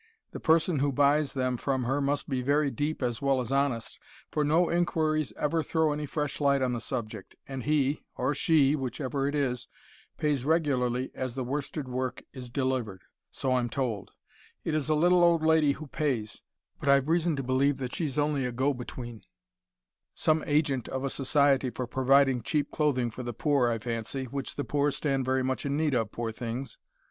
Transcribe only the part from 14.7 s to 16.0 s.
is a little old lady who